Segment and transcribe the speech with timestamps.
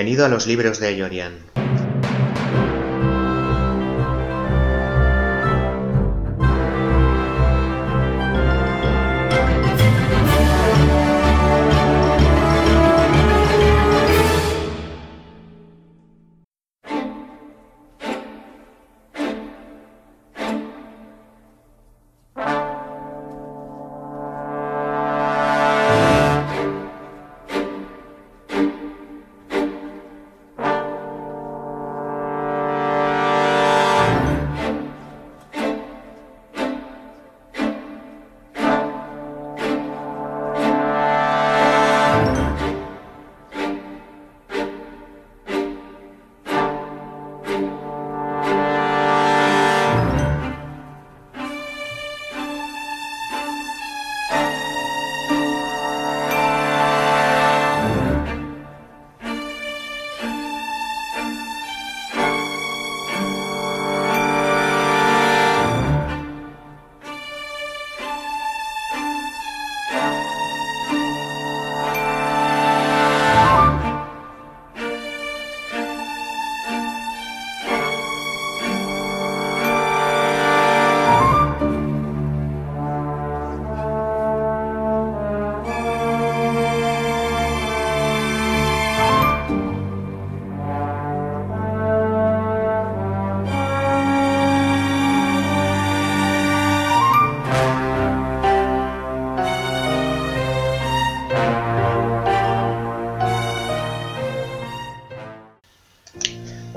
[0.00, 1.59] Bienvenido a los libros de Yorian.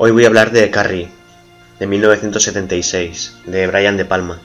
[0.05, 1.07] Hoy voy a hablar de Carrie,
[1.79, 4.37] de 1976, de Brian De Palma,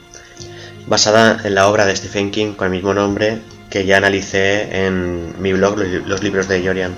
[0.87, 5.33] basada en la obra de Stephen King con el mismo nombre que ya analicé en
[5.41, 6.95] mi blog Los libros de Jorian.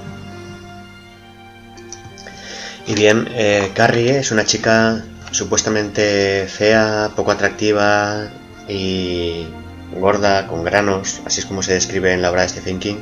[2.86, 8.30] Y bien, eh, Carrie es una chica supuestamente fea, poco atractiva
[8.68, 9.48] y
[9.96, 12.98] gorda, con granos, así es como se describe en la obra de Stephen King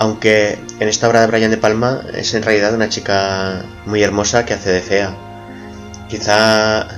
[0.00, 4.46] aunque en esta obra de Brian De Palma es en realidad una chica muy hermosa
[4.46, 5.14] que hace de fea.
[6.08, 6.88] Quizá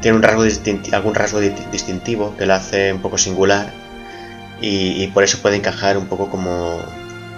[0.00, 0.44] tiene un rasgo
[0.92, 3.70] algún rasgo distintivo que la hace un poco singular
[4.62, 6.78] y, por eso puede encajar un poco como,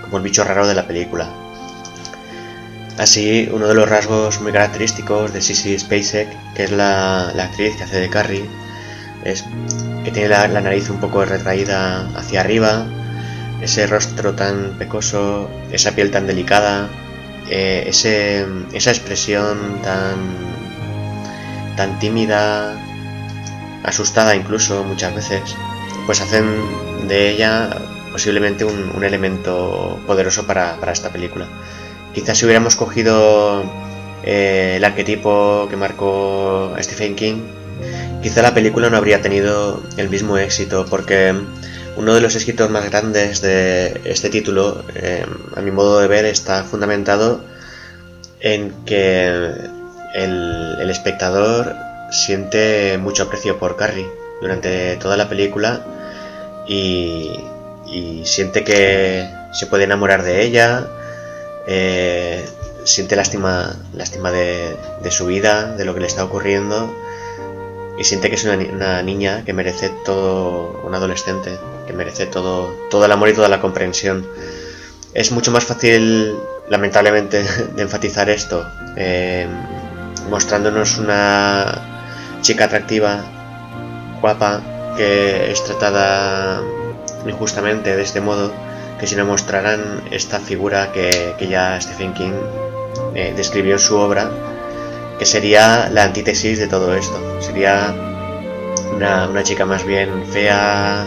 [0.03, 1.29] como, el bicho raro de la película.
[2.97, 7.83] Así, uno de los rasgos muy característicos de Sissy Spacek, que es la, actriz que
[7.83, 8.49] hace de Carrie,
[9.25, 9.45] es
[10.05, 12.87] que tiene la nariz un poco retraída hacia arriba,
[13.63, 16.89] ese rostro tan pecoso, esa piel tan delicada,
[17.49, 20.17] eh, esa expresión tan,
[21.77, 22.77] tan tímida,
[23.85, 25.57] asustada incluso muchas veces,
[26.07, 26.45] pues hacen
[27.09, 27.71] de ella
[28.11, 31.47] posiblemente un, elemento poderoso para, esta película.
[32.15, 33.65] Quizás si hubiéramos cogido
[34.23, 37.43] eh, el arquetipo que marcó Stephen King,
[38.23, 41.35] quizá la película no habría tenido el mismo éxito porque
[41.97, 46.25] uno de los escritos más grandes de este título, eh, a mi modo de ver,
[46.25, 47.45] está fundamentado
[48.41, 49.27] en que
[50.15, 51.75] el, espectador
[52.11, 54.09] siente mucho aprecio por Carrie
[54.41, 55.85] durante toda la película
[56.67, 57.31] y,
[58.25, 60.87] siente que se puede enamorar de ella,
[61.67, 62.43] eh,
[62.85, 66.91] siente lástima, de, de, su vida, de lo que le está ocurriendo
[67.99, 73.05] y siente que es una, niña que merece todo, un adolescente, que merece todo, todo
[73.05, 74.27] el amor y toda la comprensión.
[75.15, 76.35] Es mucho más fácil,
[76.69, 77.43] lamentablemente,
[77.77, 78.67] de enfatizar esto,
[78.97, 79.47] eh,
[80.31, 83.25] mostrándonos una chica atractiva,
[84.21, 84.63] guapa,
[84.97, 86.63] que es tratada
[87.27, 88.53] injustamente de este modo,
[88.99, 92.33] que si no mostraran esta figura que, ya Stephen King
[93.15, 94.31] eh, describió en su obra,
[95.19, 97.41] que sería la antítesis de todo esto.
[97.41, 97.95] Sería
[98.95, 101.07] una, chica más bien fea,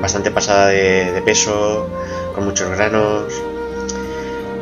[0.00, 1.88] bastante pasada de, peso,
[2.34, 3.32] con muchos granos.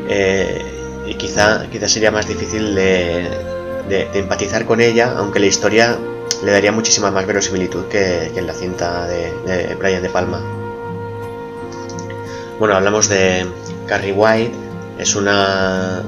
[0.09, 0.63] Eh,
[1.07, 3.29] y quizá, quizá sería más difícil de,
[4.15, 5.99] empatizar con ella, aunque la historia
[6.43, 10.41] le daría muchísima más verosimilitud que, en la cinta de, de Brian De Palma.
[12.59, 13.47] Bueno, hablamos de
[13.87, 14.55] Carrie White,
[14.99, 16.03] es una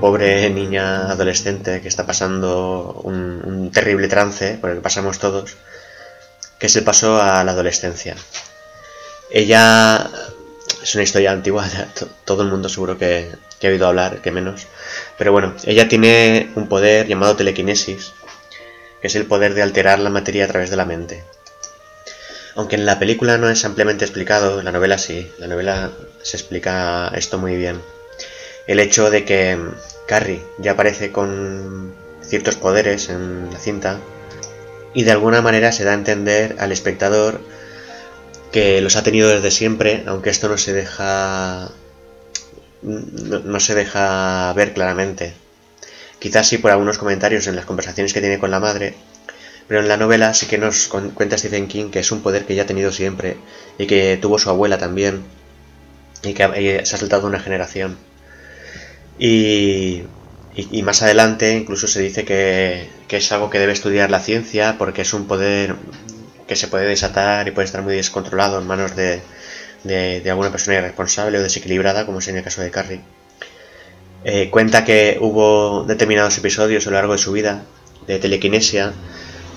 [0.00, 5.56] pobre niña adolescente que está pasando un, terrible trance por el que pasamos todos,
[6.60, 8.14] que es el paso a la adolescencia.
[9.30, 10.10] Ella
[10.82, 11.66] es una historia antigua,
[12.24, 14.66] todo el mundo seguro que, ha oído hablar, que menos.
[15.18, 18.12] Pero bueno, ella tiene un poder llamado telequinesis,
[19.00, 21.24] que es el poder de alterar la materia a través de la mente.
[22.56, 25.90] Aunque en la película no es ampliamente explicado, la novela sí, la novela
[26.22, 27.80] se explica esto muy bien.
[28.66, 29.58] el hecho de que
[30.06, 33.98] Carrie ya aparece con ciertos poderes en la cinta
[34.94, 37.40] y de alguna manera se da a entender al espectador
[38.52, 41.70] que los ha tenido desde siempre, aunque esto no se deja
[42.82, 45.34] no, se deja ver claramente.
[46.18, 48.94] Quizás sí por algunos comentarios en las conversaciones que tiene con la madre,
[49.68, 52.54] pero en la novela sí que nos cuenta Stephen King que es un poder que
[52.54, 53.36] ya ha tenido siempre
[53.78, 55.22] y que tuvo su abuela también
[56.22, 57.96] y que se ha saltado una generación.
[59.18, 60.02] Y,
[60.54, 65.02] y, más adelante incluso se dice que, es algo que debe estudiar la ciencia porque
[65.02, 65.76] es un poder
[66.48, 69.22] que se puede desatar y puede estar muy descontrolado en manos de,
[69.84, 73.00] de, alguna persona irresponsable o desequilibrada, como es en el caso de Carrie.
[74.24, 77.62] Eh, cuenta que hubo determinados episodios a lo largo de su vida
[78.06, 78.92] de telequinesia,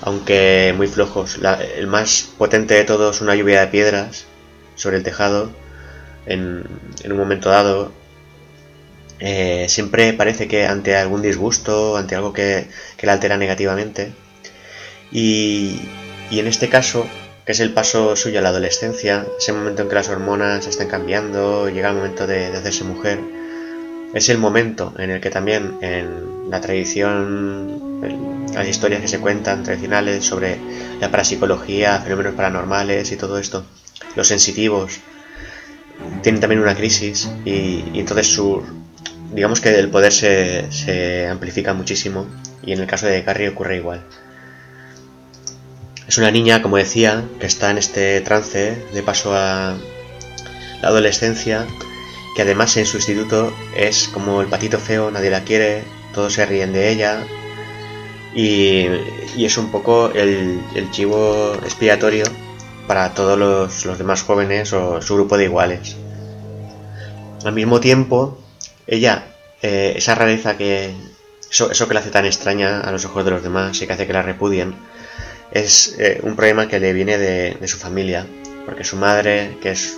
[0.02, 1.38] aunque muy flojos.
[1.76, 4.26] el más potente de todos, una lluvia de piedras
[4.76, 5.50] sobre el tejado
[6.26, 6.64] en,
[7.02, 7.92] en un momento dado.
[9.20, 12.66] Eh, siempre parece que ante algún disgusto, ante algo que,
[12.96, 14.12] que la altera negativamente.
[15.12, 15.80] Y,
[16.30, 17.06] y en este caso,
[17.44, 20.88] que es el paso suyo a la adolescencia, ese momento en que las hormonas están
[20.88, 23.20] cambiando, llega el momento de, hacerse mujer.
[24.14, 28.00] Es el momento en el que también en la tradición,
[28.54, 30.58] las historias que se cuentan tradicionales sobre
[31.00, 33.64] la parapsicología, fenómenos paranormales y todo esto,
[34.14, 35.00] los sensitivos,
[36.22, 38.62] tienen también una crisis y, entonces su,
[39.32, 42.26] digamos que el poder se, se amplifica muchísimo
[42.62, 44.02] y en el caso de Carrie ocurre igual.
[46.06, 49.74] Es una niña, como decía, que está en este trance de paso a
[50.82, 51.66] la adolescencia,
[52.36, 55.82] que además en su instituto es como el patito feo, nadie la quiere,
[56.12, 57.26] todos se ríen de ella
[58.34, 58.86] y,
[59.38, 60.60] es un poco el,
[60.90, 62.24] chivo expiatorio
[62.86, 65.96] para todos los, demás jóvenes o su grupo de iguales.
[67.44, 68.38] Al mismo tiempo,
[68.94, 69.24] ella,
[69.62, 70.94] eh, esa rareza que...
[71.50, 74.08] Eso, que la hace tan extraña a los ojos de los demás y que hace
[74.08, 74.74] que la repudien,
[75.52, 78.26] es eh, un problema que le viene de, su familia,
[78.66, 79.96] porque su madre, que es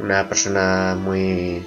[0.00, 1.64] una persona muy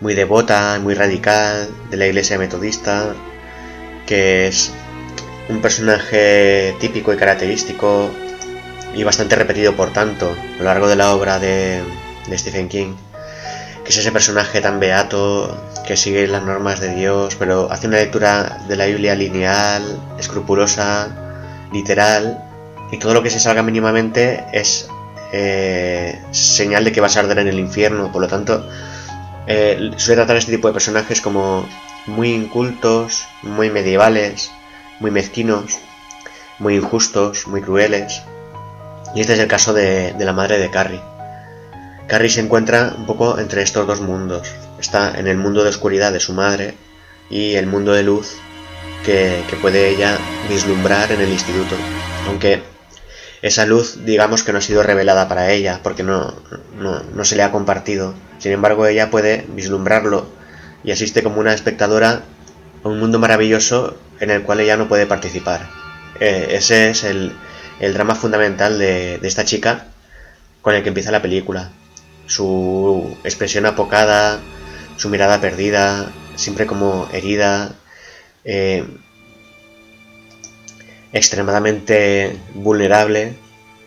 [0.00, 3.14] muy devota, muy radical de la iglesia metodista,
[4.06, 4.72] que es
[5.48, 8.10] un personaje típico y característico
[8.94, 11.82] y bastante repetido por tanto a lo largo de la obra de
[12.36, 12.94] Stephen King,
[13.90, 15.56] es ese personaje tan beato
[15.86, 19.82] que sigue las normas de Dios, pero hace una lectura de la Biblia lineal,
[20.18, 21.08] escrupulosa,
[21.72, 22.42] literal,
[22.92, 24.88] y todo lo que se salga mínimamente es
[25.32, 28.12] eh, señal de que vas a arder en el infierno.
[28.12, 28.68] Por lo tanto,
[29.46, 31.68] eh, suele tratar este tipo de personajes como
[32.06, 34.52] muy incultos, muy medievales,
[35.00, 35.78] muy mezquinos,
[36.60, 38.22] muy injustos, muy crueles.
[39.14, 41.09] Y este es el caso de, la madre de Carrie.
[42.10, 44.52] Carrie se encuentra un poco entre estos dos mundos.
[44.80, 46.74] Está en el mundo de oscuridad de su madre
[47.30, 48.32] y el mundo de luz
[49.04, 50.18] que, puede ella
[50.48, 51.76] vislumbrar en el instituto.
[52.26, 52.64] Aunque
[53.42, 56.34] esa luz digamos que no ha sido revelada para ella porque no,
[56.80, 58.12] no, se le ha compartido.
[58.40, 60.26] Sin embargo, ella puede vislumbrarlo
[60.82, 62.22] y asiste como una espectadora
[62.82, 65.70] a un mundo maravilloso en el cual ella no puede participar.
[66.18, 67.36] Eh, ese es el,
[67.78, 69.86] el drama fundamental de, de, esta chica
[70.60, 71.70] con el que empieza la película.
[72.30, 74.38] Su expresión apocada,
[74.96, 77.74] su mirada perdida, siempre como herida,
[78.44, 78.84] eh,
[81.12, 83.34] extremadamente vulnerable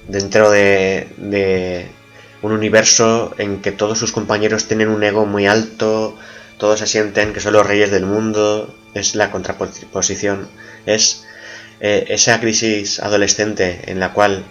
[0.10, 1.88] dentro de,
[2.42, 6.18] un universo en que todos sus compañeros tienen un ego muy alto,
[6.58, 10.50] todos se sienten que son los reyes del mundo, es la contraposición,
[10.86, 11.24] es
[11.80, 14.44] eh, esa crisis adolescente en la cual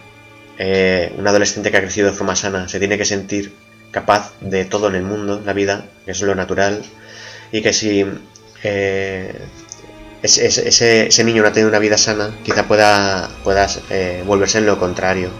[0.57, 3.53] eh, un adolescente que ha crecido de forma sana se tiene que sentir
[3.93, 6.83] capaz de todo en el mundo, la vida, que es lo natural,
[7.53, 8.05] y que si
[10.23, 14.67] ese, ese, niño no ha tenido una vida sana, quizá pueda, pueda eh, volverse en
[14.67, 15.31] lo contrario.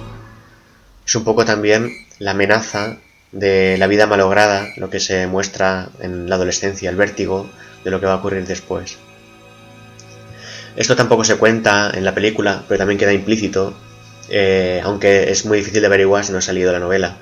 [1.07, 2.97] Es un poco también la amenaza
[3.31, 7.49] de la vida malograda, lo que se muestra en la adolescencia, el vértigo
[7.85, 8.99] de lo que va a ocurrir después.
[10.77, 13.75] Esto tampoco se cuenta en la película, pero también queda implícito,
[14.29, 17.17] eh, aunque es muy difícil de averiguar si no ha salido la novela.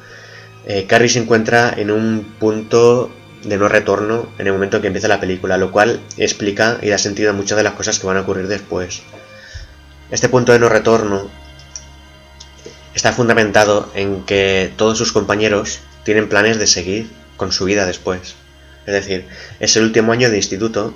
[0.66, 3.10] Eh, Carrie se encuentra en un punto
[3.44, 6.88] de no retorno en el momento en que empieza la película, lo cual explica y
[6.88, 9.02] da sentido a muchas de las cosas que van a ocurrir después.
[10.10, 11.30] Este punto de no retorno
[12.94, 18.34] está fundamentado en que todos sus compañeros tienen planes de seguir con su vida después.
[18.86, 19.26] Es decir,
[19.60, 20.94] es el último año de instituto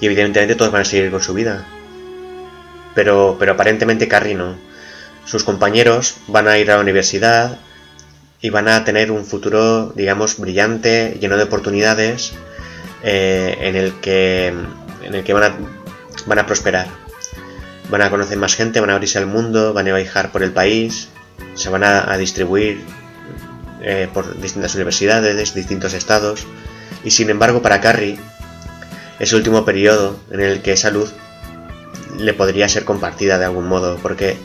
[0.00, 1.66] y evidentemente todos van a seguir con su vida.
[2.94, 4.56] Pero, pero aparentemente Carrie no.
[5.24, 7.58] Sus compañeros van a ir a la universidad,
[8.40, 12.32] y van a tener un futuro, digamos, brillante, lleno de oportunidades,
[13.02, 15.56] eh, en el que, en el que van, a,
[16.26, 16.86] van a prosperar.
[17.90, 20.52] Van a conocer más gente, van a abrirse al mundo, van a viajar por el
[20.52, 21.08] país,
[21.54, 22.80] se van a, distribuir
[23.82, 26.46] eh, por distintas universidades, distintos estados,
[27.04, 28.18] y sin embargo para Carrie
[29.18, 31.14] es el último periodo en el que esa luz
[32.18, 34.36] le podría ser compartida de algún modo, porque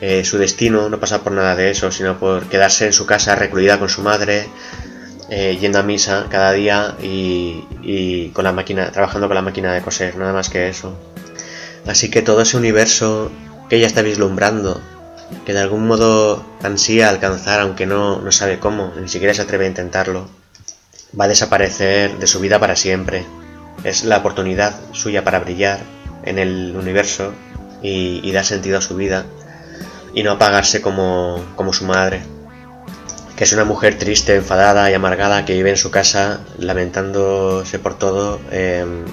[0.00, 3.34] eh, su destino no pasa por nada de eso, sino por quedarse en su casa
[3.34, 4.48] recluida con su madre,
[5.28, 9.82] eh, yendo a misa cada día y, con la máquina, trabajando con la máquina de
[9.82, 10.96] coser, nada más que eso.
[11.86, 13.30] Así que todo ese universo
[13.68, 14.80] que ella está vislumbrando,
[15.44, 19.64] que de algún modo ansía alcanzar, aunque no, no sabe cómo, ni siquiera se atreve
[19.64, 20.28] a intentarlo,
[21.18, 23.26] va a desaparecer de su vida para siempre.
[23.82, 25.80] Es la oportunidad suya para brillar
[26.24, 27.32] en el universo
[27.80, 29.24] y dar sentido a su vida
[30.14, 32.22] y no apagarse como, como su madre,
[33.38, 37.96] que es una mujer triste, enfadada y amargada que vive en su casa lamentándose por
[37.96, 39.04] todo, em,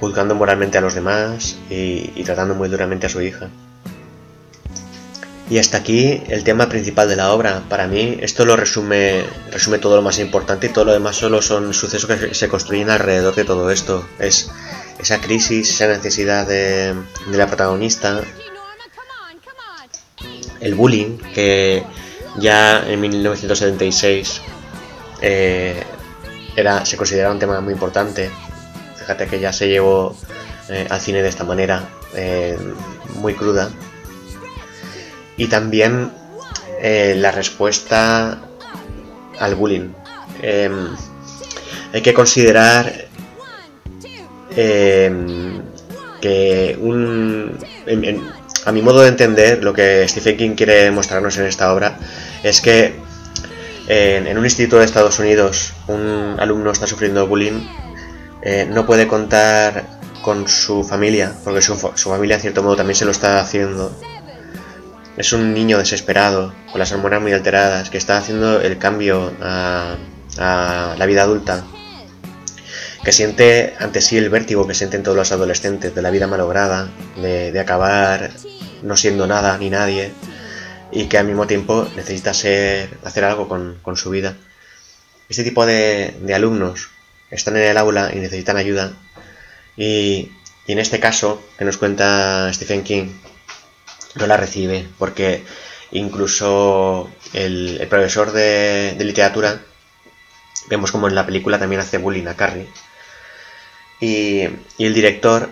[0.00, 3.50] juzgando moralmente a los demás y, tratando muy duramente a su hija.
[5.50, 7.62] Y hasta aquí el tema principal de la obra.
[7.68, 11.42] Para mí esto lo resume, resume todo lo más importante y todo lo demás solo
[11.42, 14.08] son sucesos que se construyen alrededor de todo esto.
[14.18, 14.50] Es
[14.98, 16.94] esa crisis, esa necesidad de
[17.30, 18.22] la protagonista
[20.60, 21.84] el bullying, que
[22.38, 24.42] ya en 1976
[25.22, 25.82] eh,
[26.54, 28.30] era, se consideraba un tema muy importante.
[28.98, 30.16] Fíjate que ya se llevó
[30.68, 32.58] eh, al cine de esta manera, eh,
[33.16, 33.70] muy cruda.
[35.36, 36.12] Y también
[36.82, 38.38] la respuesta
[39.38, 39.90] al bullying.
[41.92, 43.06] Hay que considerar
[46.20, 47.58] que un,
[48.66, 51.98] a mi modo de entender, lo que Stephen King quiere mostrarnos en esta obra
[52.42, 52.96] es que
[53.86, 57.64] en, un instituto de Estados Unidos un alumno está sufriendo bullying,
[58.42, 59.84] eh, no puede contar
[60.20, 63.96] con su familia, porque su, familia en cierto modo también se lo está haciendo.
[65.16, 69.96] Es un niño desesperado, con las hormonas muy alteradas, que está haciendo el cambio a,
[70.38, 71.62] la vida adulta,
[73.04, 76.90] que siente ante sí el vértigo que sienten todos los adolescentes de la vida malograda,
[77.16, 78.32] de, de acabar
[78.86, 80.12] no siendo nada ni nadie
[80.92, 84.36] y que al mismo tiempo necesita ser, hacer algo con, su vida.
[85.28, 86.88] Este tipo de, alumnos
[87.30, 88.92] están en el aula y necesitan ayuda
[89.76, 90.32] y,
[90.68, 93.08] en este caso que nos cuenta Stephen King
[94.16, 95.44] no la recibe porque
[95.92, 99.60] incluso el, profesor de, literatura
[100.68, 102.68] vemos como en la película también hace bullying a Carrie
[104.00, 104.42] y,
[104.78, 105.50] y el director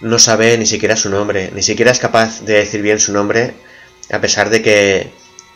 [0.00, 3.54] no sabe ni siquiera su nombre, ni siquiera es capaz de decir bien su nombre,
[4.10, 5.12] a pesar de que,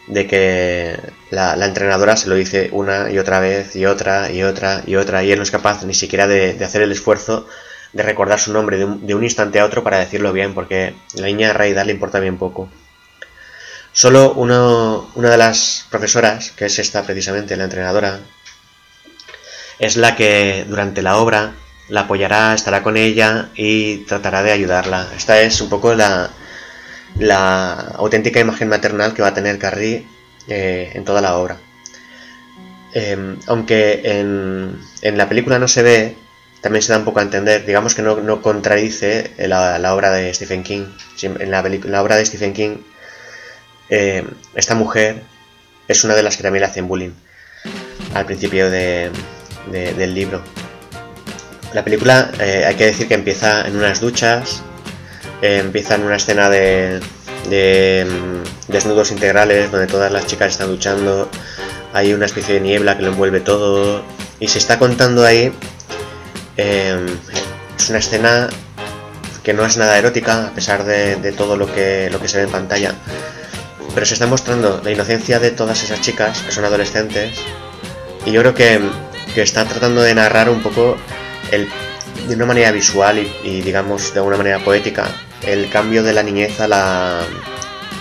[0.07, 0.99] de que
[1.31, 5.25] la, entrenadora se lo dice una y otra vez, y otra, y otra, y otra,
[5.25, 7.47] y él no es capaz ni siquiera de, hacer el esfuerzo
[7.93, 11.53] de recordar su nombre de un, instante a otro para decirlo bien, porque la niña
[11.53, 12.69] Raida le importa bien poco.
[13.93, 18.19] Solo uno, una de las profesoras, que es esta precisamente, la entrenadora,
[19.79, 21.55] es la que durante la obra
[21.89, 25.09] la apoyará, estará con ella y tratará de ayudarla.
[25.17, 26.31] Esta es un poco la,
[27.19, 30.07] la auténtica imagen maternal que va a tener Carrie
[30.49, 31.59] eh, en toda la obra.
[32.95, 36.17] Em, aunque en, en, la película no se ve,
[36.61, 40.13] también se da un poco a entender, digamos que no, no contradice la, la, obra
[40.13, 40.87] de Stephen King.
[41.23, 42.77] En la, obra de Stephen King,
[43.89, 45.23] em, esta mujer
[45.89, 47.13] es una de las que también le hacen bullying
[48.15, 49.11] al principio de,
[49.71, 50.43] del libro.
[51.75, 54.63] La película eh, hay que decir que empieza en unas duchas,
[55.43, 57.01] eh, empieza en una escena de,
[57.49, 61.29] mm, desnudos integrales donde todas las chicas están duchando,
[61.93, 64.05] hay una especie de niebla que lo envuelve todo
[64.39, 65.53] y se está contando ahí,
[66.57, 67.07] em,
[67.77, 68.49] es una escena
[69.43, 72.45] que no es nada erótica a pesar de, todo lo que, lo que se ve
[72.45, 72.95] en pantalla,
[73.95, 77.37] pero se está mostrando la inocencia de todas esas chicas que son adolescentes
[78.25, 78.81] y yo creo que,
[79.35, 80.97] que está tratando de narrar un poco
[81.59, 85.09] de una manera visual y, digamos de alguna manera poética
[85.43, 87.21] el cambio de la niñez a la,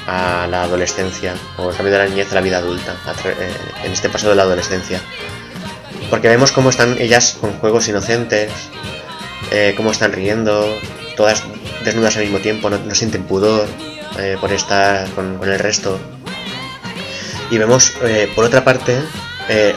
[0.07, 2.95] a la adolescencia o el cambio de la niñez a la vida adulta
[3.25, 3.51] eh,
[3.83, 5.01] en este paso de la adolescencia.
[6.10, 8.51] Porque vemos cómo están ellas con juegos inocentes
[9.51, 10.79] eh, cómo están riendo
[11.17, 11.43] todas
[11.83, 13.67] desnudas al mismo tiempo no, sienten pudor
[14.17, 16.00] eh, por estar con, el resto.
[17.51, 17.93] Y vemos
[18.36, 18.98] por otra parte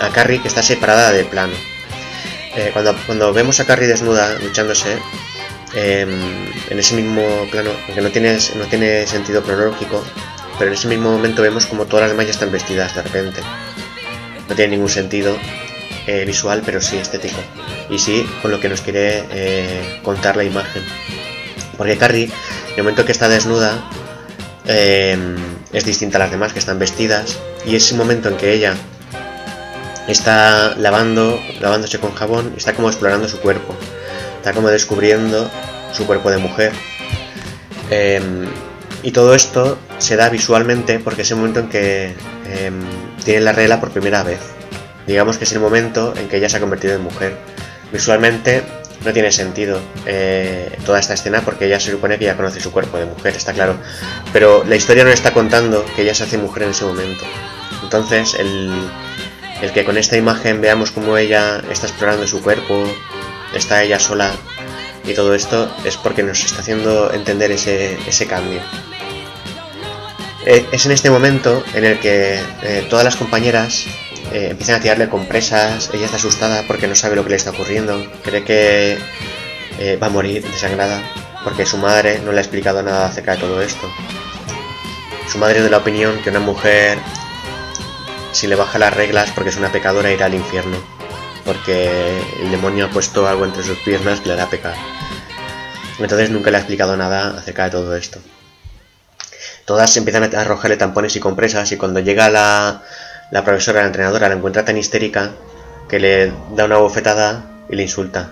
[0.00, 1.52] a Carrie que está separada del plano
[2.56, 4.98] eh, cuando, cuando vemos a Carrie desnuda luchándose,
[5.74, 6.10] em,
[6.70, 10.02] en ese mismo plano, aunque no tiene, no tiene sentido cronológico,
[10.58, 13.40] pero en ese mismo momento vemos como todas las demás ya están vestidas de repente.
[14.48, 15.36] No tiene ningún sentido
[16.06, 17.38] eh, visual, pero sí estético.
[17.90, 20.82] Y sí con lo que nos quiere eh, contar la imagen.
[21.76, 23.90] Porque Carrie, en el momento que está desnuda,
[24.66, 25.36] em,
[25.72, 27.38] es distinta a las demás que están vestidas.
[27.66, 28.76] Y ese momento en que ella
[30.08, 33.74] está lavando, lavándose con jabón, está como explorando su cuerpo.
[34.36, 35.50] Está como descubriendo
[35.92, 36.72] su cuerpo de mujer.
[37.90, 38.46] Em,
[39.02, 42.14] y todo esto se da visualmente porque es el momento en que
[42.46, 42.80] em,
[43.24, 44.40] tiene la regla por primera vez.
[45.06, 47.36] Digamos que es el momento en que ella se ha convertido en mujer.
[47.92, 48.62] Visualmente
[49.04, 52.72] no tiene sentido eh, toda esta escena porque ella se supone que ya conoce su
[52.72, 53.76] cuerpo de mujer, está claro.
[54.32, 57.24] Pero la historia no está contando que ella se hace mujer en ese momento.
[57.82, 58.72] Entonces, el,
[59.62, 62.84] el que con esta imagen veamos cómo ella está explorando su cuerpo,
[63.54, 64.32] está ella sola
[65.04, 68.60] y todo esto es porque nos está haciendo entender ese, ese cambio.
[70.44, 73.86] Eh, es en este momento en el que eh, todas las compañeras
[74.32, 77.50] eh, empiezan a tirarle compresas, ella está asustada porque no sabe lo que le está
[77.50, 78.98] ocurriendo, cree que
[80.02, 81.02] va a morir desangrada
[81.44, 83.90] porque su madre no le ha explicado nada acerca de todo esto.
[85.30, 86.98] Su madre es de la opinión que una mujer
[88.32, 90.76] si le baja las reglas porque es una pecadora irá al infierno,
[91.44, 94.74] porque el demonio ha puesto algo entre sus piernas que le hará pecar.
[95.98, 98.18] Entonces nunca le ha explicado nada acerca de todo esto.
[99.64, 102.82] Todas empiezan a arrojarle tampones y compresas y cuando llega la,
[103.30, 105.32] la profesora, la entrenadora, la encuentra tan histérica
[105.88, 108.30] que le da una bofetada y le insulta.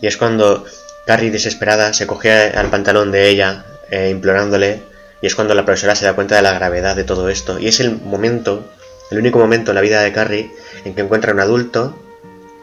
[0.00, 0.64] Y es cuando
[1.08, 4.82] Carrie, desesperada, se coge al pantalón de ella, eh, implorándole,
[5.22, 7.58] y es cuando la profesora se da cuenta de la gravedad de todo esto.
[7.58, 8.70] Y es el momento
[9.10, 10.50] el único momento en la vida de Carrie
[10.84, 11.98] en que encuentra a un adulto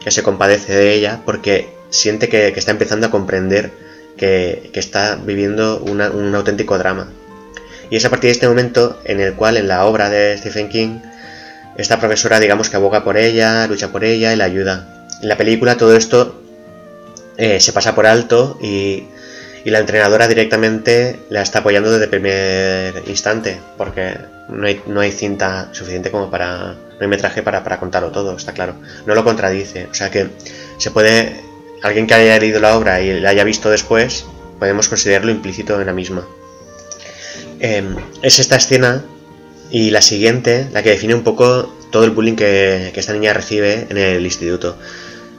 [0.00, 3.72] que se compadece de ella porque siente que, está empezando a comprender
[4.16, 6.00] que, está viviendo un
[6.34, 7.08] auténtico drama.
[7.90, 10.68] Y es a partir de este momento en el cual en la obra de Stephen
[10.68, 10.98] King,
[11.76, 15.08] esta profesora digamos que aboga por ella, lucha por ella y la ayuda.
[15.22, 16.42] En la película todo esto
[17.36, 19.04] eh, se pasa por alto y,
[19.66, 24.16] y la entrenadora directamente la está apoyando desde el primer instante, porque
[24.48, 26.74] no hay, cinta suficiente como para.
[26.74, 28.76] No hay metraje para, para contarlo todo, está claro.
[29.06, 29.88] No lo contradice.
[29.90, 30.28] O sea que
[30.78, 31.40] se puede.
[31.82, 34.24] Alguien que haya leído la obra y la haya visto después,
[34.60, 36.24] podemos considerarlo implícito en la misma.
[37.58, 39.02] Em, es esta escena
[39.72, 43.32] y la siguiente la que define un poco todo el bullying que, que esta niña
[43.32, 44.76] recibe en el instituto.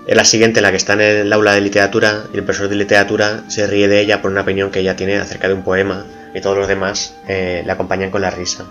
[0.07, 2.75] La siguiente en la que está en el aula de literatura y el profesor de
[2.75, 6.05] literatura se ríe de ella por una opinión que ella tiene acerca de un poema
[6.33, 8.65] y todos los demás eh, la acompañan con la risa.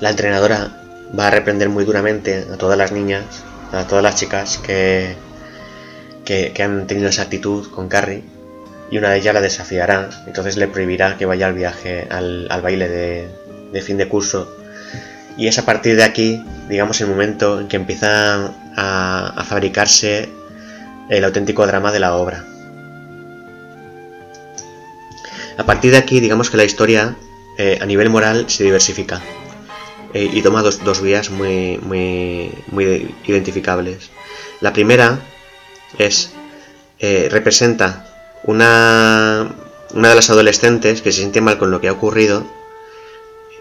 [0.00, 0.70] La entrenadora
[1.16, 3.24] va a reprender muy duramente a todas las niñas,
[3.70, 5.14] a todas las chicas que,
[6.24, 8.24] que, han tenido esa actitud con Carrie
[8.90, 12.88] y una de ellas la desafiará, entonces le prohibirá que vaya al viaje, al, baile
[12.88, 14.56] de, fin de curso.
[15.36, 20.28] Y es a partir de aquí, digamos, el momento en que empieza a, fabricarse
[21.08, 22.44] el auténtico drama de la obra.
[25.58, 27.16] A partir de aquí, digamos que la historia
[27.58, 29.20] eh, a nivel moral se diversifica.
[30.14, 34.10] Eh, y toma dos, vías muy, muy, muy identificables.
[34.60, 35.18] La primera
[35.98, 36.30] es,
[36.98, 38.06] eh, representa
[38.44, 39.54] una,
[39.94, 42.46] una de las adolescentes que se siente mal con lo que ha ocurrido,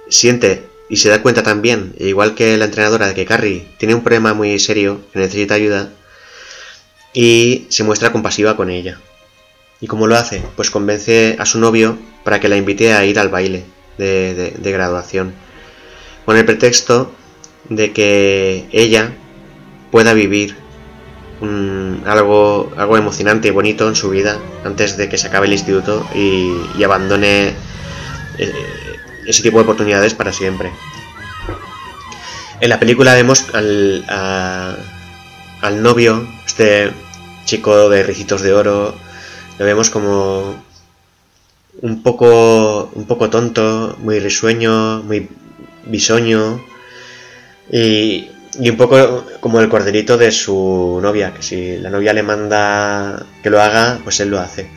[0.10, 4.04] siente y se da cuenta también, igual que la entrenadora, de que Carrie tiene un
[4.04, 5.90] problema muy serio, que necesita ayuda,
[7.14, 9.00] y se muestra compasiva con ella.
[9.80, 10.44] ¿Y cómo lo hace?
[10.56, 13.64] Pues convence a su novio para que la invite a ir al baile
[13.98, 15.34] de graduación
[16.26, 17.12] con el pretexto
[17.70, 19.14] de que ella
[19.92, 20.56] pueda vivir
[22.06, 26.08] algo, algo emocionante y bonito en su vida antes de que se acabe el instituto
[26.14, 27.54] y, abandone
[28.38, 28.54] eh,
[29.26, 30.72] ese tipo de oportunidades para siempre.
[32.60, 36.92] En la película vemos al, al novio, este
[37.46, 38.96] chico de ricitos de oro,
[39.58, 40.64] lo vemos como
[41.82, 45.28] un poco, un poco tonto, muy risueño, muy
[45.86, 46.64] bisoño
[47.72, 48.30] y,
[48.60, 53.26] y un poco como el corderito de su novia, que si la novia le manda
[53.42, 54.70] que lo haga, pues él lo hace.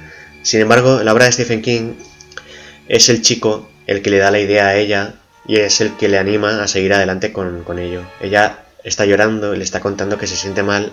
[0.42, 1.94] Sin embargo, la obra de Stephen King
[2.88, 5.14] es el chico el que le da la idea a ella
[5.46, 8.02] y es el que le anima a seguir adelante con, con ello.
[8.20, 10.92] Ella está llorando le está contando que se siente mal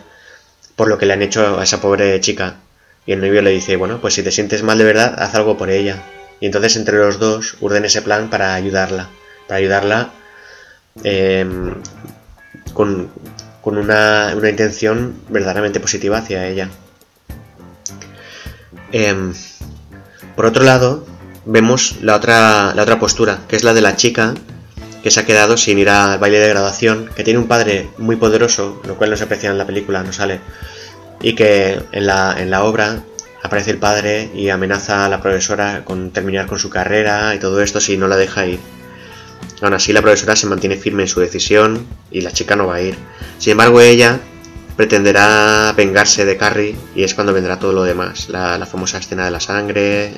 [0.75, 2.55] por lo que le han hecho a esa pobre chica.
[3.05, 5.57] Y el novio le dice, bueno, pues si te sientes mal de verdad, haz algo
[5.57, 6.01] por ella.
[6.39, 9.09] Y entonces entre los dos urden ese plan para ayudarla
[9.51, 10.09] para ayudarla
[11.03, 11.75] em,
[12.73, 13.11] con,
[13.65, 16.69] una, intención verdaderamente positiva hacia ella.
[18.93, 19.33] Em,
[20.37, 21.05] por otro lado,
[21.45, 24.33] vemos la otra, la otra postura, que es la de la chica
[25.03, 28.15] que se ha quedado sin ir al baile de graduación, que tiene un padre muy
[28.15, 30.39] poderoso, lo cual no se aprecia en la película, no sale,
[31.21, 33.01] y que en la, en la obra
[33.41, 37.61] aparece el padre y amenaza a la profesora con terminar con su carrera y todo
[37.61, 38.59] esto si no la deja ir.
[39.61, 42.75] Aún así la profesora se mantiene firme en su decisión y la chica no va
[42.75, 42.95] a ir.
[43.39, 44.19] Sin embargo ella
[44.75, 49.25] pretenderá vengarse de Carrie y es cuando vendrá todo lo demás, la, la famosa escena
[49.25, 50.13] de la sangre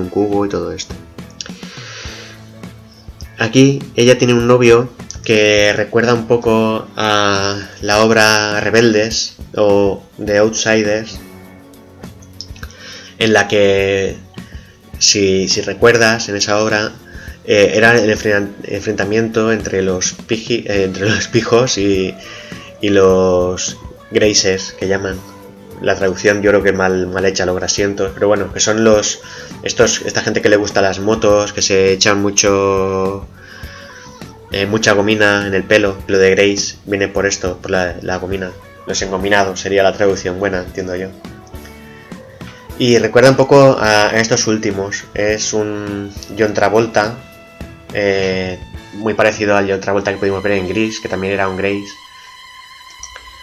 [0.00, 0.94] un cubo y todo esto.
[3.38, 4.90] Aquí ella tiene un novio
[5.24, 11.18] que recuerda un poco a la obra Rebeldes o The Outsiders,
[13.18, 14.16] en la que,
[14.98, 16.92] si, recuerdas, en esa obra
[17.46, 22.14] eh, era el enfrentamiento entre los, eh, entre los pijos y,
[22.80, 23.78] y los
[24.10, 25.33] graces, que llaman.
[25.80, 29.20] La traducción yo creo que mal, mal hecha, los grasientos, pero bueno, que son los
[29.62, 33.26] estos esta gente que le gusta las motos, que se echan mucho
[34.52, 35.96] eh, mucha gomina en el pelo.
[36.06, 38.52] Lo de Grace viene por esto, por la, la gomina.
[38.86, 41.08] Los engominados sería la traducción buena, entiendo yo.
[42.78, 45.04] Y recuerda un poco a, estos últimos.
[45.14, 47.14] Es un John Travolta,
[47.92, 48.58] eh,
[48.94, 51.92] muy parecido al John Travolta que pudimos ver en Gris, que también era un Grace.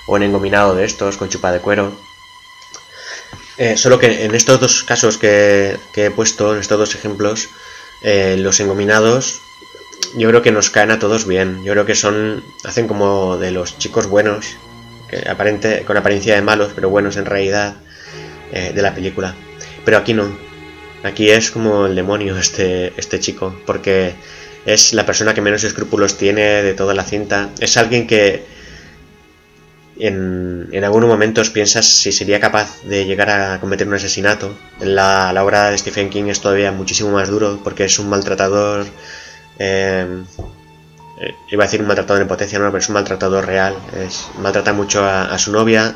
[0.07, 1.93] O en engominado de estos, con chupa de cuero.
[3.61, 7.47] Eh, solo que en estos dos casos que, he puesto, en estos dos ejemplos,
[8.01, 9.39] eh, los engominados
[10.17, 11.63] yo creo que nos caen a todos bien.
[11.63, 12.43] Yo creo que son.
[12.63, 14.57] hacen como de los chicos buenos,
[15.07, 17.75] que aparente, con apariencia de malos, pero buenos en realidad,
[18.51, 19.35] eh, de la película.
[19.85, 20.35] Pero aquí no.
[21.03, 24.15] Aquí es como el demonio este, este chico, porque
[24.65, 27.51] es la persona que menos escrúpulos tiene de toda la cinta.
[27.59, 28.43] Es alguien que
[30.07, 34.55] en, algunos momentos piensas si sería capaz de llegar a cometer un asesinato.
[34.79, 38.85] La, la obra de Stephen King es todavía muchísimo más duro, porque es un maltratador
[39.59, 40.23] eh,
[41.21, 43.75] eh, iba a decir un maltratador en potencia, no, pero es un maltratador real.
[43.95, 45.95] Es, maltrata mucho a, su novia.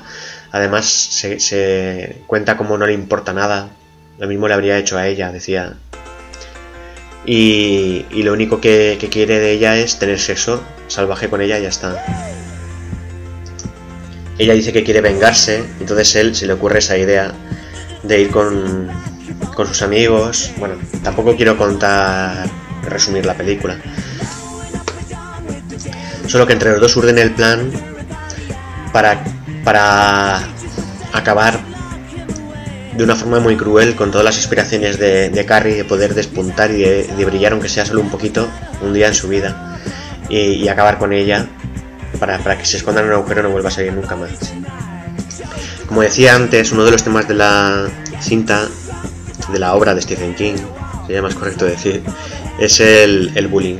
[0.51, 3.69] Además, se, cuenta como no le importa nada.
[4.19, 5.73] Lo mismo le habría hecho a ella, decía.
[7.25, 11.69] Y, lo único que, quiere de ella es tener sexo salvaje con ella y ya
[11.69, 12.44] está.
[14.37, 17.33] Ella dice que quiere vengarse, entonces él se le ocurre esa idea
[18.03, 18.89] de ir con,
[19.55, 20.51] con sus amigos.
[20.57, 22.49] Bueno, tampoco quiero contar
[22.83, 23.77] resumir la película.
[26.27, 27.71] Solo que entre los dos urden el plan
[28.91, 29.23] para,
[29.63, 30.41] para
[31.13, 31.59] acabar
[32.95, 36.71] de una forma muy cruel con todas las aspiraciones de, de Carrie de poder despuntar
[36.71, 38.47] y de, brillar aunque sea solo un poquito
[38.81, 39.79] un día en su vida
[40.29, 41.47] y, acabar con ella
[42.17, 44.31] para, para, que se esconda en un agujero no vuelva a salir nunca más.
[45.87, 47.87] Como decía antes, uno de los temas de la
[48.19, 48.67] cinta,
[49.51, 50.55] de la obra de Stephen King,
[51.05, 52.03] sería más correcto decir,
[52.59, 53.77] es el, bullying.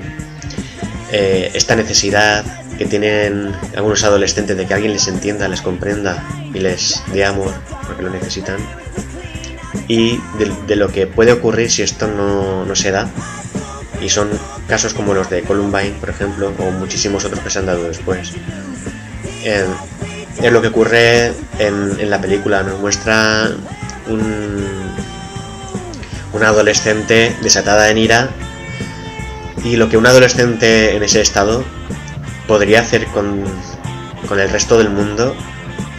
[1.12, 2.44] Eh, esta necesidad
[2.78, 7.54] que tienen algunos adolescentes de que alguien les entienda, les comprenda y les dé amor
[7.88, 8.58] porque lo necesitan.
[9.88, 10.20] Y
[10.68, 13.10] de, lo que puede ocurrir si esto no, se da.
[14.02, 14.30] Y son
[14.68, 18.34] casos como los de Columbine, por ejemplo, o muchísimos otros que se han dado después.
[19.44, 22.64] es lo que ocurre en, la película.
[22.64, 23.50] Nos muestra
[24.08, 24.66] un,
[26.34, 28.30] una adolescente desatada en ira
[29.64, 31.64] y lo que un adolescente en ese estado
[32.48, 33.44] podría hacer con,
[34.32, 35.36] el resto del mundo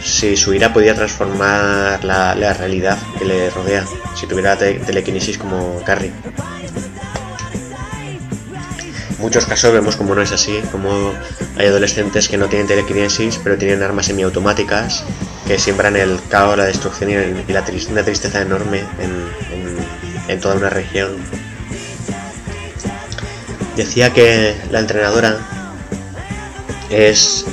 [0.01, 3.83] si su ira podía transformar la, realidad que le rodea,
[4.15, 6.13] si tuviera telequinesis como Carrie.
[9.17, 11.13] En muchos casos vemos como no es así, como
[11.57, 15.03] hay adolescentes que no tienen telequinesis pero tienen armas semiautomáticas
[15.45, 18.83] que siembran el caos, la destrucción y, la una tristeza enorme
[20.27, 21.17] en toda una región
[23.77, 25.37] Decía que la entrenadora
[26.89, 27.45] es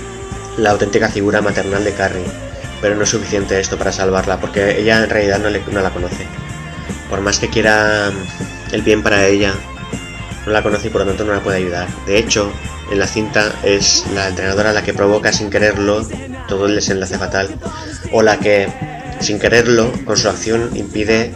[0.56, 2.24] la auténtica figura maternal de Carrie,
[2.80, 6.26] pero no es suficiente esto para salvarla, porque ella en realidad no, no la conoce.
[7.10, 8.10] Por más que quiera
[8.72, 9.52] el bien para ella,
[10.46, 11.88] no la conoce y por lo tanto no la puede ayudar.
[12.06, 12.52] De hecho,
[12.90, 16.06] en la cinta es la entrenadora la que provoca sin quererlo
[16.48, 17.48] todo el desenlace fatal,
[18.12, 18.68] o la que,
[19.20, 21.32] sin quererlo, con su acción impide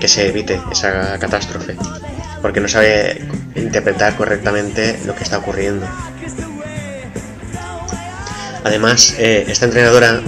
[0.00, 1.76] que se evite esa catástrofe
[2.40, 3.20] porque no sabe
[3.54, 5.86] interpretar correctamente lo que está ocurriendo.
[8.64, 10.20] Además, eh, esta entrenadora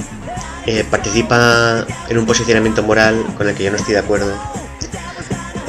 [0.67, 4.33] eh, participa en un posicionamiento moral con el que yo no estoy de acuerdo,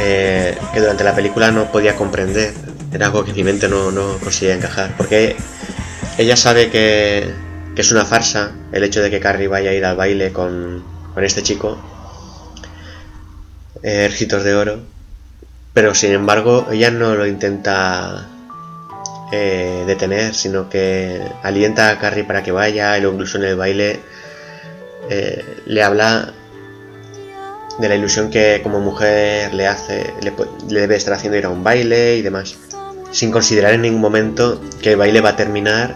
[0.03, 2.53] eh, que durante la película no podía comprender,
[2.91, 5.35] era algo que mi mente no, no conseguía encajar, porque
[6.17, 7.31] ella sabe que,
[7.75, 10.83] que, es una farsa el hecho de que Carrie vaya a ir al baile con,
[11.13, 11.77] con este chico,
[13.83, 14.79] Ejércitos de Oro,
[15.73, 18.27] pero sin embargo ella no lo intenta
[19.31, 23.99] eh, detener, sino que alienta a Carrie para que vaya, y incluso en el baile
[25.11, 26.33] eh, le habla
[27.79, 30.33] de la ilusión que como mujer le hace, le,
[30.67, 32.55] debe estar haciendo ir a un baile y demás,
[33.11, 35.95] sin considerar en ningún momento que el baile va a terminar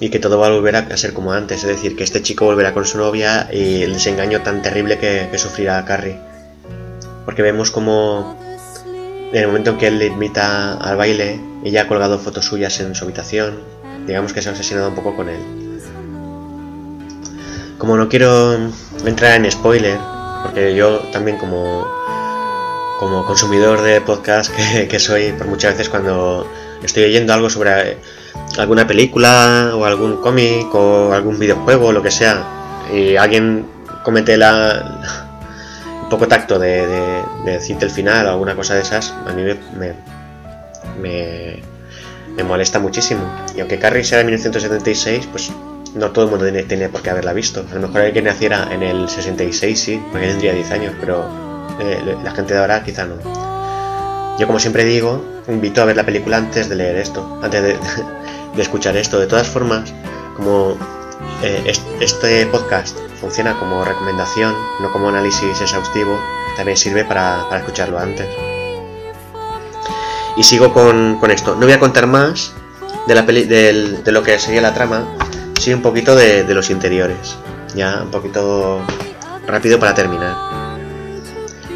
[0.00, 2.44] y que todo va a volver a ser como antes, es decir, que este chico
[2.44, 6.18] volverá con su novia y el desengaño tan terrible que, sufrirá Carrie.
[7.24, 8.36] Porque vemos como
[9.32, 12.78] en el momento en que él le invita al baile, ella ha colgado fotos suyas
[12.80, 13.60] en su habitación,
[14.06, 15.40] digamos que se ha obsesionado un poco con él.
[17.78, 18.54] Como no quiero
[19.04, 19.98] entrar en spoiler,
[20.42, 21.86] porque yo también como,
[22.98, 24.54] como consumidor de podcast
[24.88, 26.46] que, soy, por muchas veces cuando
[26.82, 27.98] estoy oyendo algo sobre
[28.58, 32.44] alguna película o algún cómic o algún videojuego o lo que sea,
[32.92, 33.66] y alguien
[34.04, 35.26] comete la,
[36.08, 36.86] poco tacto de,
[37.44, 39.94] decirte el final o alguna cosa de esas, a mí me,
[41.00, 41.62] me,
[42.36, 43.22] me, molesta muchísimo.
[43.54, 45.50] Y aunque Carrie sea de 1976, pues
[45.96, 47.64] no todo el mundo tiene, por qué haberla visto.
[47.70, 51.24] A lo mejor alguien que naciera en el 66 sí, porque tendría 10 años, pero
[51.80, 53.16] eh, la gente de ahora quizá no.
[54.38, 57.78] Yo como siempre digo, invito a ver la película antes de leer esto, antes de,
[58.60, 59.18] escuchar esto.
[59.18, 59.92] De todas formas,
[60.36, 60.76] como
[61.42, 66.18] eh, este podcast funciona como recomendación, no como análisis exhaustivo,
[66.56, 68.26] también sirve para, escucharlo antes.
[70.36, 71.54] Y sigo con, esto.
[71.54, 72.52] No voy a contar más
[73.06, 75.06] de, la peli, de, lo que sería la trama,
[75.58, 77.36] sí un poquito de, los interiores.
[77.74, 78.80] Ya un poquito
[79.46, 80.34] rápido para terminar.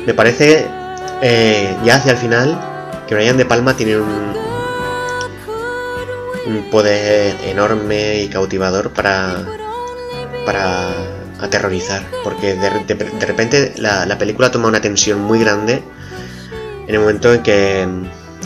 [0.07, 0.67] Me parece,
[1.23, 4.35] eh, ya hacia el final, que Brian De Palma tiene un,
[6.47, 9.45] un poder enorme y cautivador para,
[10.45, 10.91] para
[11.41, 15.83] aterrorizar, porque de, repente la, película toma una tensión muy grande
[16.87, 17.89] en el momento en que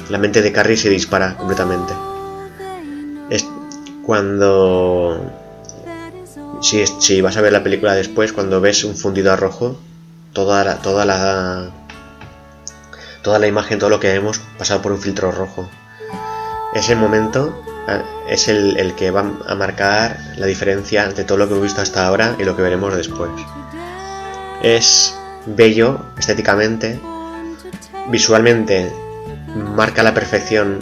[0.08, 1.92] la mente de Carrie se dispara completamente.
[4.06, 5.32] Cuando...
[6.60, 9.76] Si, vas a ver la película después, cuando ves un fundido a rojo,
[10.32, 11.70] toda la, toda la...
[13.22, 15.68] Toda la imagen, todo lo que hemos pasado por un filtro rojo.
[16.74, 17.54] Ese momento
[17.86, 21.82] Ah, es el, que va a marcar la diferencia entre todo lo que hemos visto
[21.82, 23.30] hasta ahora y lo que veremos después.
[24.62, 25.14] Es
[25.44, 26.98] bello estéticamente,
[28.08, 28.90] visualmente
[29.76, 30.78] marca a la perfección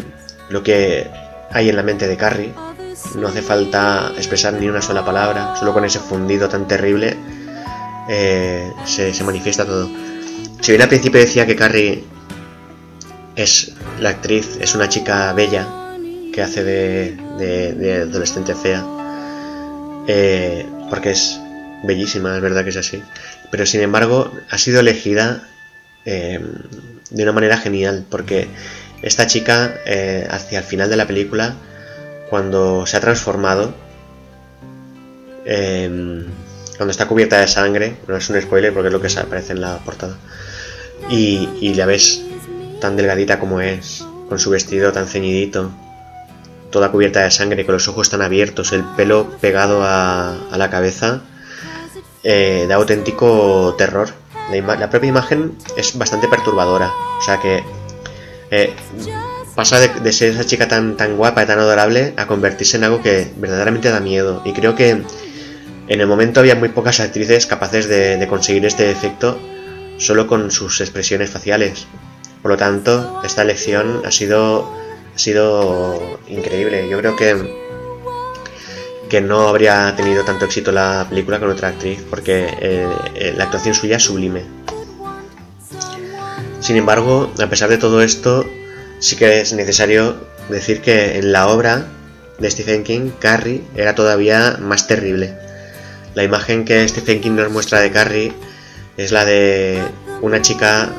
[0.49, 1.11] lo que
[1.51, 2.55] hay en la mente de Carrie.
[3.17, 7.17] No hace falta expresar ni una sola palabra, solo con ese fundido tan terrible
[8.09, 9.89] eh, se, se manifiesta todo.
[10.61, 12.05] Si bien al principio decía que Carrie
[13.37, 15.67] es la actriz, es una chica bella,
[16.33, 18.85] que hace de, adolescente fea.
[20.09, 21.39] Eh, porque es
[21.85, 23.03] bellísima, es verdad que es así.
[23.51, 25.49] Pero sin embargo, ha sido elegida
[26.05, 26.41] eh,
[27.11, 28.05] de una manera genial.
[28.09, 28.49] Porque
[29.03, 31.55] esta chica, eh, hacia el final de la película,
[32.33, 33.75] cuando se ha transformado,
[35.45, 39.61] cuando está cubierta de sangre, no es un spoiler porque es lo que aparece en
[39.61, 40.17] la portada,
[41.11, 42.23] y, y la ves
[42.81, 45.73] tan delgadita como es, con su vestido tan ceñidito,
[46.71, 51.21] toda cubierta de sangre, con los ojos tan abiertos, el pelo pegado a, la cabeza,
[52.25, 54.09] eh, da auténtico terror.
[54.51, 57.63] La, propia imagen es bastante perturbadora, o sea que
[58.51, 58.73] eh,
[59.55, 63.03] pasa de, ser esa chica tan, tan guapa y tan adorable a convertirse en algo
[63.03, 64.43] que verdaderamente da miedo.
[64.45, 69.39] Y creo que en el momento había muy pocas actrices capaces de conseguir este efecto
[69.99, 71.87] solo con sus expresiones faciales.
[72.43, 74.69] Por lo tanto, esta elección ha sido
[75.15, 76.89] ha sido increíble.
[76.89, 77.63] Yo creo que
[79.09, 83.45] que no habría tenido tanto éxito la película con otra actriz porque eh, eh, la
[83.45, 84.43] actuación suya es sublime.
[86.61, 88.47] Sin embargo, a pesar de todo esto,
[89.03, 90.15] sí que es necesario
[90.49, 91.87] decir que en la obra
[92.39, 95.37] de Stephen King, Carrie era todavía más terrible.
[96.15, 98.33] La imagen que Stephen King nos muestra de Carrie
[98.97, 99.83] es la de
[100.21, 100.93] una chica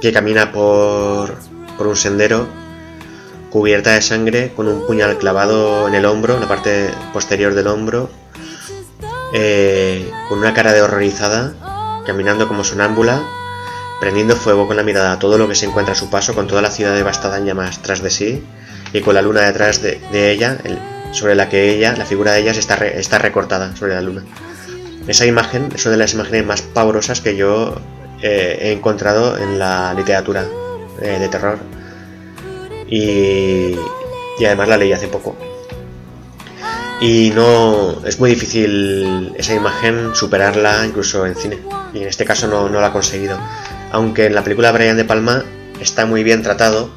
[0.00, 1.34] que camina por,
[1.76, 2.46] por un sendero
[3.50, 7.66] cubierta de sangre, con un puñal clavado en el hombro, en la parte posterior del
[7.66, 8.08] hombro,
[9.32, 11.54] eh, con una cara de horrorizada,
[12.06, 13.22] caminando como sonámbula,
[14.00, 16.46] prendiendo fuego con la mirada a todo lo que se encuentra a su paso, con
[16.46, 18.42] toda la ciudad devastada en llamas tras de sí,
[18.92, 20.58] y con la luna detrás de, ella,
[21.12, 24.24] sobre la que ella, la figura de ella, está, está recortada sobre la luna.
[25.06, 27.74] Esa imagen es una de las imágenes más pavorosas que yo
[28.22, 30.46] eh, he encontrado en la literatura
[31.02, 31.58] eh, de terror
[32.88, 33.76] y,
[34.44, 35.36] además la leí hace poco.
[37.00, 41.58] Y no es muy difícil esa imagen superarla incluso en cine.
[41.92, 43.38] Y en este caso no, no la ha conseguido.
[43.94, 45.44] Aunque en la película Brian De Palma
[45.78, 46.90] está muy bien tratado.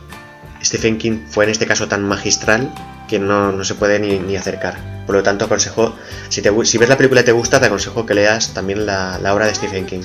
[0.63, 2.73] Stephen King fue en este caso tan magistral
[3.07, 5.03] que no, se puede ni, acercar.
[5.05, 5.95] Por lo tanto, aconsejo,
[6.29, 9.19] si, te, si ves la película y te gusta, te aconsejo que leas también la,
[9.19, 10.01] la obra de Stephen King.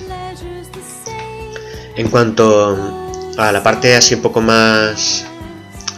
[1.96, 5.24] En cuanto a la parte así un poco más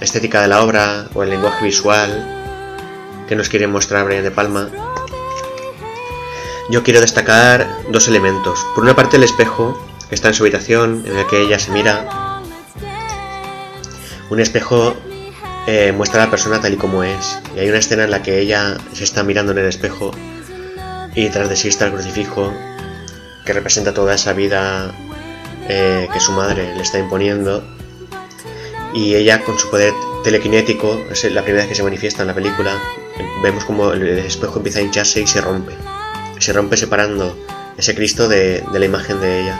[0.00, 4.68] estética de la obra o el lenguaje visual que nos quiere mostrar Brian De Palma,
[6.70, 8.64] yo quiero destacar dos elementos.
[8.76, 9.76] Por una parte el espejo,
[10.10, 12.40] está en su habitación, en el que ella se mira.
[14.30, 14.94] Un espejo
[15.66, 17.38] eh, muestra a la persona tal y como es.
[17.56, 20.12] Y hay una escena en la que ella se está mirando en el espejo
[21.14, 22.52] y tras de sí está el crucifijo
[23.44, 24.92] que representa toda esa vida
[25.68, 27.64] eh, que su madre le está imponiendo.
[28.94, 32.34] Y ella con su poder telequinético, es la primera vez que se manifiesta en la
[32.34, 32.78] película,
[33.42, 35.74] vemos como el espejo empieza a hincharse y se rompe
[36.44, 37.36] se rompe separando
[37.78, 39.58] ese Cristo de, la imagen de ella.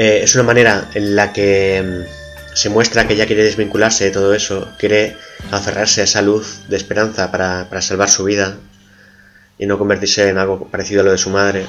[0.00, 4.10] Eh, es una manera en la que mm, se muestra que ella quiere desvincularse de
[4.12, 5.16] todo eso, quiere
[5.50, 8.58] aferrarse a esa luz de esperanza para, salvar su vida
[9.58, 11.66] y no convertirse en algo parecido a lo de su madre.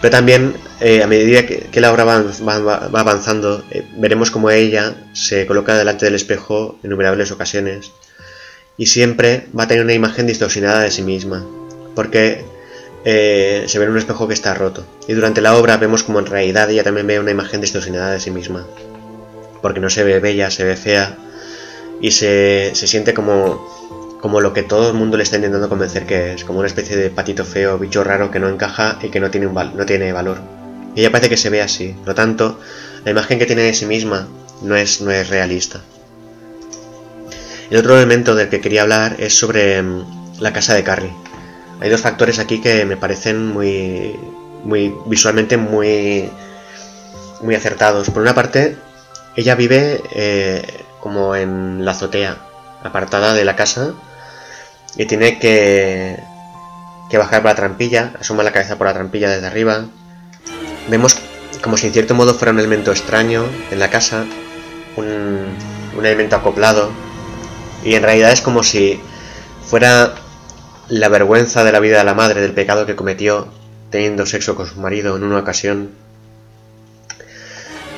[0.00, 2.20] Pero también, eh, a medida que, la obra va,
[3.00, 7.90] avanzando, eh, veremos como ella se coloca delante del espejo en innumerables ocasiones
[8.78, 11.44] y siempre va a tener una imagen distorsionada de sí misma
[11.96, 12.44] porque
[13.04, 14.84] eh, se ve en un espejo que está roto.
[15.06, 18.20] Y durante la obra vemos como en realidad ella también ve una imagen distorsionada de
[18.20, 18.66] sí misma.
[19.62, 21.16] Porque no se ve bella, se ve fea
[22.00, 26.34] y se, siente como, como lo que todo el mundo le está intentando convencer que
[26.34, 29.30] es, como una especie de patito feo, bicho raro que no encaja y que no
[29.30, 30.38] tiene, un no tiene valor.
[30.94, 32.60] Y ella parece que se ve así, por lo tanto,
[33.04, 34.28] la imagen que tiene de sí misma
[34.62, 35.80] no es, no es realista.
[37.70, 41.12] El otro elemento del que quería hablar es sobre mm, la casa de Carrie.
[41.84, 44.18] Hay dos factores aquí que me parecen muy,
[44.64, 46.30] muy visualmente muy,
[47.42, 48.08] muy acertados.
[48.08, 48.78] Por una parte,
[49.36, 50.66] ella vive eh,
[51.00, 52.38] como en la azotea,
[52.82, 53.92] apartada de la casa,
[54.96, 56.18] y tiene que,
[57.10, 59.84] que bajar por la trampilla, asoma la cabeza por la trampilla desde arriba.
[60.88, 61.18] Vemos
[61.60, 64.24] como si en cierto modo fuera un elemento extraño en la casa,
[64.96, 65.54] un,
[65.98, 66.90] un elemento acoplado,
[67.84, 69.02] y en realidad es como si
[69.66, 70.14] fuera
[70.88, 73.48] la vergüenza de la vida de la madre, del pecado que cometió
[73.90, 75.90] teniendo sexo con su marido en una ocasión.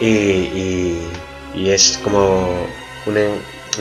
[0.00, 0.98] Y,
[1.54, 2.66] es como
[3.06, 3.20] una,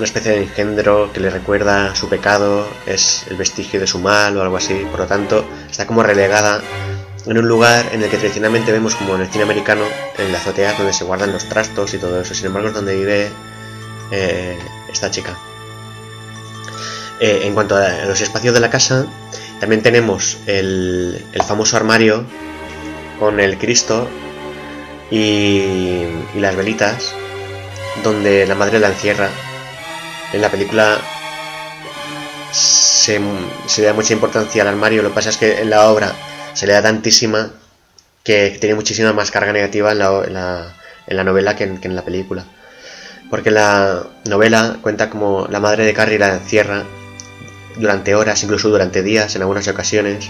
[0.02, 4.42] especie de engendro que le recuerda su pecado, es el vestigio de su mal o
[4.42, 4.86] algo así.
[4.90, 6.62] Por lo tanto, está como relegada
[7.26, 9.84] en un lugar en el que tradicionalmente vemos como en el cine americano,
[10.18, 12.34] en la azotea donde se guardan los trastos y todo eso.
[12.34, 13.30] Sin embargo, es donde vive
[14.12, 14.58] eh,
[14.90, 15.38] esta chica.
[17.20, 19.06] Eh, en cuanto a los espacios de la casa,
[19.60, 22.26] también tenemos el, famoso armario
[23.20, 24.10] con el Cristo
[25.10, 26.04] y,
[26.36, 27.14] las velitas,
[28.04, 29.30] donde la madre la encierra.
[30.34, 31.00] En la película
[32.52, 36.12] se, le da mucha importancia al armario, lo que pasa es que en la obra
[36.54, 37.52] se le da tantísima
[38.24, 42.44] que tiene muchísima más carga negativa en la, novela que en, que en, la película.
[43.30, 46.84] Porque la novela cuenta como la madre de Carrie la encierra
[47.78, 50.30] durante horas, incluso durante días en algunas ocasiones,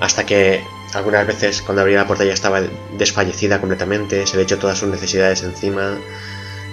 [0.00, 0.62] hasta que
[0.94, 2.60] algunas veces cuando abría la puerta ya estaba
[2.96, 5.98] desfallecida completamente, se le echó todas sus necesidades encima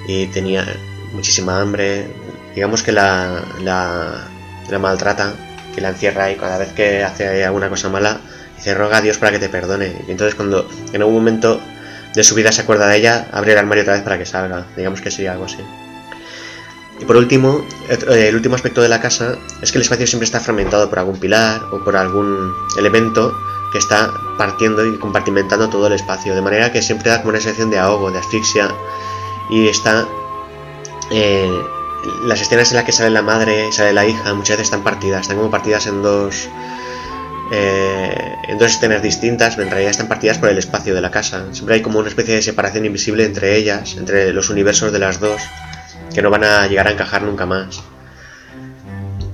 [0.08, 0.66] y tenía
[1.12, 2.08] muchísima hambre.
[2.54, 5.34] Digamos que la, la, maltrata,
[5.74, 8.20] que la encierra y cada vez que hace alguna cosa mala,
[8.56, 9.94] dice roga a Dios para que te perdone.
[10.08, 11.60] Y entonces cuando en algún momento
[12.14, 14.66] de su vida se acuerda de ella, abre el armario otra vez para que salga.
[14.78, 15.58] Digamos que sería algo así.
[17.00, 20.26] Y por último, eh, el último aspecto de la casa es que el espacio siempre
[20.26, 23.36] está fragmentado por algún pilar o por algún elemento
[23.72, 27.42] que está partiendo y compartimentando todo el espacio, de manera que siempre da como una
[27.42, 28.70] sensación de ahogo, de asfixia,
[29.50, 30.08] y está...
[31.12, 31.62] Eh,
[32.24, 35.22] las escenas en las que sale la madre sale la hija muchas veces están partidas,
[35.22, 36.48] están como partidas en dos...
[37.52, 41.12] Eh, en dos escenas distintas, pero en realidad están partidas por el espacio de la
[41.12, 41.46] casa.
[41.52, 45.20] Siempre hay como una especie de separación invisible entre ellas, entre los universos de las
[45.20, 45.42] dos
[46.14, 47.82] que no van a llegar a encajar nunca más.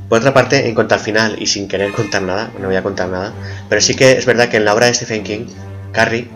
[0.09, 2.84] Por otra parte, en cuanto al final, y sin querer contar nada, no voy a
[2.84, 3.32] contar nada,
[3.69, 5.45] pero sí que es verdad que en la obra de Stephen King,
[5.93, 6.28] Carrie,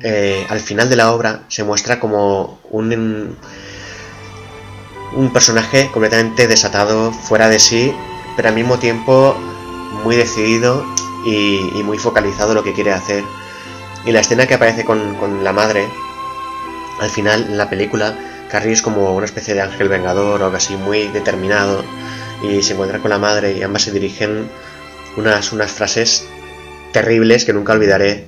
[0.00, 3.36] eh, al final de la obra se muestra como un,
[5.16, 7.92] un personaje completamente desatado, fuera de sí,
[8.36, 9.34] pero al mismo tiempo
[10.04, 10.84] muy decidido
[11.24, 13.24] y, muy focalizado en lo que quiere hacer.
[14.04, 15.88] Y la escena que aparece con, con la madre,
[17.00, 18.16] al final, en la película,
[18.50, 21.84] Carrie es como una especie de ángel vengador o así muy determinado
[22.42, 24.48] y se encuentra con la madre y ambas se dirigen
[25.16, 26.26] unas, unas frases
[26.92, 28.26] terribles que nunca olvidaré.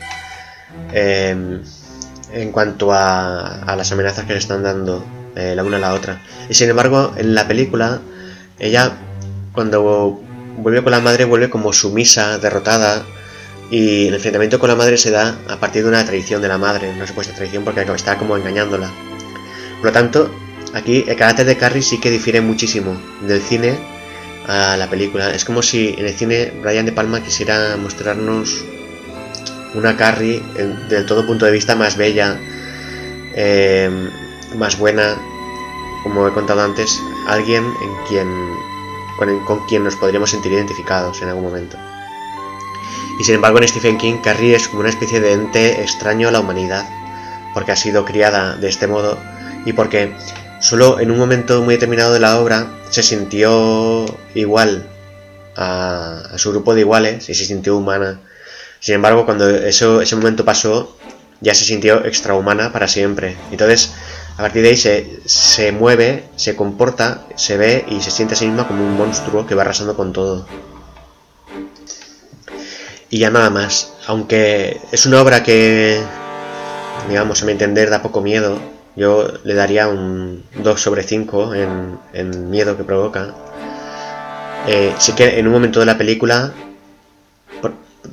[0.93, 1.63] Em,
[2.33, 5.05] en cuanto a, las amenazas que le están dando
[5.35, 6.21] eh, la una a la otra.
[6.49, 8.01] Y sin embargo, en la película,
[8.59, 8.93] ella
[9.53, 10.21] cuando
[10.59, 13.05] vuelve con la madre vuelve como sumisa, derrotada,
[13.71, 16.59] y el enfrentamiento con la madre se da a partir de una traición de la
[16.59, 18.91] madre, una supuesta traición porque está como engañándola.
[19.79, 20.31] Por lo tanto,
[20.75, 23.79] aquí el carácter de Carrie sí que difiere muchísimo del cine
[24.47, 25.33] a la película.
[25.35, 28.65] Es como si en el cine Brian De Palma quisiera mostrarnos
[29.75, 30.43] una Carrie
[30.89, 32.39] del todo punto de vista más bella,
[33.37, 33.91] eh,
[34.57, 35.17] más buena,
[36.03, 36.99] como he contado antes,
[37.29, 38.29] alguien en quien,
[39.19, 41.77] con, con quien nos podríamos sentir identificados en algún momento.
[43.21, 46.31] Y sin embargo en Stephen King, Carrie es como una especie de ente extraño a
[46.31, 46.89] la humanidad,
[47.53, 49.19] porque ha sido criada de este modo
[49.69, 50.15] y porque
[50.61, 54.89] solo en un momento muy determinado de la obra se sintió igual
[55.57, 58.19] a, su grupo de iguales y se sintió humana.
[58.81, 60.97] Sin embargo, cuando ese momento pasó,
[61.43, 63.37] ya se sintió extrahumana para siempre.
[63.51, 63.93] Entonces,
[64.39, 68.37] a partir de ahí se, se mueve, se comporta, se ve y se siente a
[68.39, 70.47] sí misma como un monstruo que va arrasando con todo.
[73.11, 73.93] Y ya nada más.
[74.07, 76.01] Aunque es una obra que,
[77.11, 78.59] digamos, a mi entender, da poco miedo,
[78.99, 83.35] yo le daría un 2 sobre 5 en, miedo que provoca.
[84.67, 86.53] Eh, sí que en un momento de la película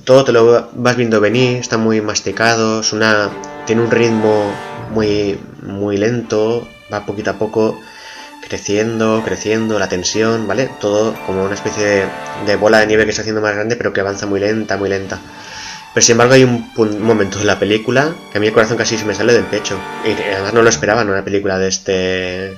[0.04, 3.30] todo te lo vas viendo venir, está muy masticado, es una,
[3.66, 4.52] tiene un ritmo
[4.92, 7.80] muy, muy lento, va poquito a poco
[8.48, 10.70] creciendo, creciendo, la tensión, ¿vale?
[10.80, 12.08] Todo como una especie
[12.46, 14.90] de, bola de nieve que está haciendo más grande, pero que avanza muy lenta, muy
[14.90, 15.20] lenta.
[15.96, 18.98] Pero sin embargo hay un, momento en la película que a mí el corazón casi
[18.98, 19.80] se me sale del pecho.
[20.04, 22.54] Y además no lo esperaba en una película de este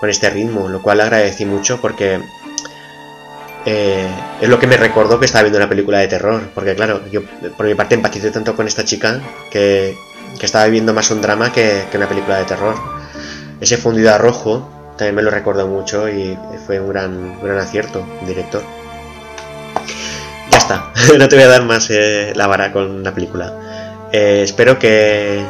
[0.00, 2.20] con este ritmo, lo cual agradecí mucho porque
[3.66, 4.08] eh,
[4.40, 6.40] es lo que me recordó que estaba viendo una película de terror.
[6.54, 7.20] Porque claro, yo
[7.54, 9.94] por mi parte empaticé tanto con esta chica que,
[10.40, 12.76] estaba viendo más un drama que, que una película de terror.
[13.60, 18.06] Ese fundido a rojo también me lo recuerdo mucho y fue un gran, gran acierto,
[18.26, 18.62] director.
[21.18, 23.52] No te voy a dar más eh, la vara con la película.
[24.12, 25.44] Eh, espero que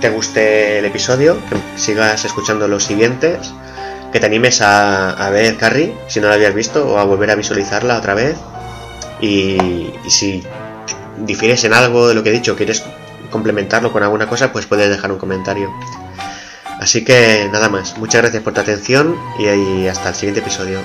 [0.00, 3.52] te guste el episodio, que sigas escuchando los siguientes,
[4.12, 7.34] que te animes a, ver Carrie si no la habías visto o a volver a
[7.34, 8.36] visualizarla otra vez.
[9.20, 10.42] Y si
[11.18, 12.82] difieres en algo de lo que he dicho, quieres
[13.30, 15.72] complementarlo con alguna cosa, pues puedes dejar un comentario.
[16.80, 20.80] Así que nada más, muchas gracias por tu atención y hasta el siguiente episodio.